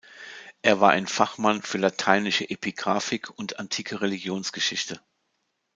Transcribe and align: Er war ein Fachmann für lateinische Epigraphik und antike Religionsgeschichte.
Er 0.63 0.81
war 0.81 0.89
ein 0.89 1.05
Fachmann 1.05 1.61
für 1.61 1.77
lateinische 1.77 2.49
Epigraphik 2.49 3.29
und 3.37 3.59
antike 3.59 4.01
Religionsgeschichte. 4.01 4.99